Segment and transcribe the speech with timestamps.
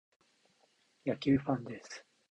[1.05, 2.03] 野球ファンです。